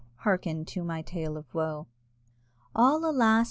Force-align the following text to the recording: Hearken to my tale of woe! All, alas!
Hearken 0.15 0.65
to 0.65 0.83
my 0.83 1.03
tale 1.03 1.37
of 1.37 1.53
woe! 1.53 1.85
All, 2.75 3.07
alas! 3.07 3.39